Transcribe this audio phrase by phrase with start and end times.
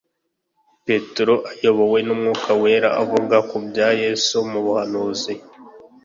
[0.85, 5.33] Petero ayobowe n'Umwuka wera avuga ku bya Yesu mu buhanuzi